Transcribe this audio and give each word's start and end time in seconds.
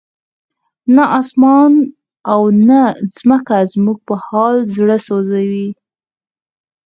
نه 0.95 1.03
اسمان 1.19 1.73
او 2.31 2.41
نه 2.67 2.81
ځمکه 3.17 3.57
زموږ 3.73 3.97
په 4.07 4.15
حال 4.25 4.55
زړه 4.75 4.97
سوځوي. 5.07 5.69